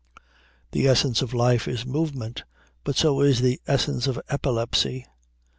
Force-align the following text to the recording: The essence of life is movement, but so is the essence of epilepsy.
The 0.71 0.87
essence 0.87 1.21
of 1.21 1.31
life 1.31 1.67
is 1.67 1.85
movement, 1.85 2.43
but 2.83 2.95
so 2.95 3.21
is 3.21 3.41
the 3.41 3.61
essence 3.67 4.07
of 4.07 4.19
epilepsy. 4.29 5.05